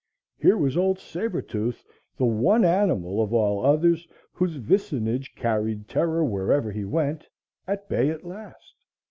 [0.35, 1.85] Here was Old Saber Tooth,
[2.17, 7.29] the one animal of all others whose vicinage carried terror wherever he went,
[7.67, 8.73] at bay at last.